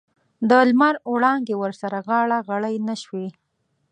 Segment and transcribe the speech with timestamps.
[0.49, 3.27] د لمر وړانګې ورسره غاړه غړۍ نه شوې.